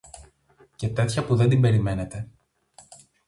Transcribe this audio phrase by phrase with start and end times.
[0.75, 2.29] Και τέτοια που δεν την περιμένετε.